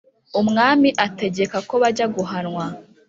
[0.41, 2.65] Umwami ategeka ko bajya guhanwa